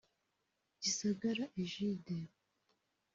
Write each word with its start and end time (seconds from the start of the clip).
Gisagara 0.81 1.45
Egide 1.63 2.17